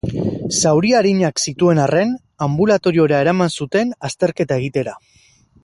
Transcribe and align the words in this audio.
Zauri 0.61 0.93
arinak 0.99 1.41
zituen 1.51 1.81
arren, 1.83 2.15
anbulatoriora 2.47 3.21
eraman 3.27 3.55
zuten 3.61 3.93
azterketa 4.09 4.59
egitera. 4.63 4.99